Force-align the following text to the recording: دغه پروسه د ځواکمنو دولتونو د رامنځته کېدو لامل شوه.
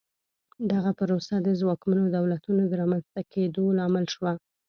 دغه 0.71 0.91
پروسه 0.99 1.35
د 1.41 1.49
ځواکمنو 1.59 2.03
دولتونو 2.17 2.61
د 2.67 2.73
رامنځته 2.81 3.21
کېدو 3.33 3.63
لامل 3.77 4.05
شوه. 4.13 4.31